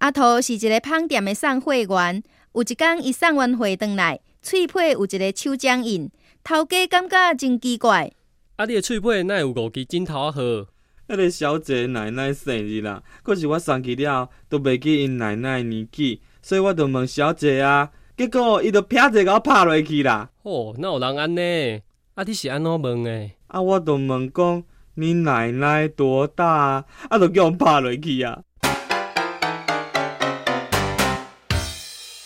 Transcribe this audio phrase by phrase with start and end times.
[0.00, 2.22] 阿桃是一个胖店的送货员，
[2.54, 6.10] 有一天伊送完货回来，翠皮有一个手掌印，
[6.42, 8.10] 头家感觉真奇怪。
[8.56, 10.32] 啊，你的翠皮哪有五支指头啊？
[10.32, 20.30] 好，迄个小姐奶奶生日啦，可是我送去了，都袂记因奶奶年纪，所以我就问小姐啊，结果伊就啪一个我拍落去啦。
[20.44, 21.82] 哦，那有人安尼？
[22.14, 23.30] 啊，你是安怎问的？
[23.48, 24.64] 啊，我就问讲，
[24.94, 26.84] 你奶奶多大啊？
[27.10, 28.40] 啊，就叫我拍落去啊。